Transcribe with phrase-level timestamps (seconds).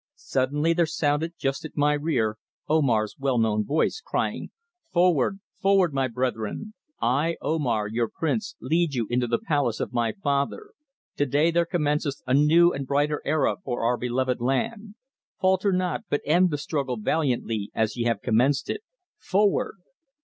[0.15, 4.49] Suddenly there sounded just at my rear Omar's well known voice, crying:
[4.91, 5.39] "Forward!
[5.61, 6.73] Forward, my brethren.
[6.99, 10.71] I, Omar, your prince, lead you into the palace of my father.
[11.17, 14.95] To day there commenceth a new and brighter era for our beloved land.
[15.39, 18.81] Falter not, but end the struggle valiantly as ye have commenced it.
[19.19, 19.81] Forward!"